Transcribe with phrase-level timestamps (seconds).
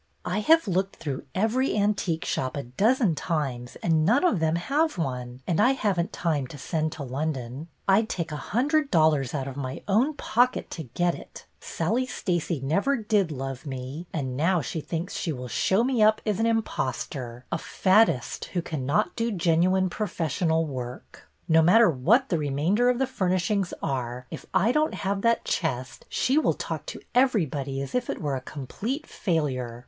[0.25, 4.97] I have looked through every antique shop a dozen times and none of them have
[4.97, 7.67] one, and I have n't time to send to London.
[7.87, 11.45] I 'd take a hundred dollars out of my own pocket to get it.
[11.59, 15.31] Sallie Stacey never did love me, and now she THE UNKNOWN BIDDER 287 thinks she
[15.31, 21.29] will show me up as an impostor, a faddist who cannot do genuine professional work.
[21.47, 26.07] No matter what the remainder of the furnishings are, if I don't have that chest
[26.09, 29.79] she will talk to everybody as if it were a complete failure.